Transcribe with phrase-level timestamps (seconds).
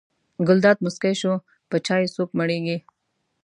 [0.47, 1.33] ګلداد موسکی شو:
[1.69, 2.77] په چایو څوک مړېږي.